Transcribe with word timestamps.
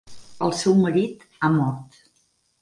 El 0.45 0.53
seu 0.61 0.75
marit 0.85 1.27
ha 1.41 1.51
mort. 1.59 2.01